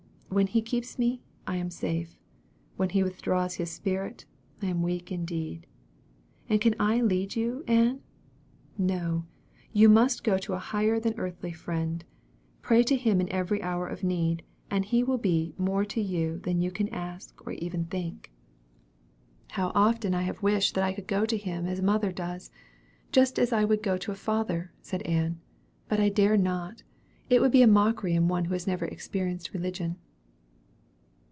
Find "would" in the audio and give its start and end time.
23.65-23.83, 27.41-27.51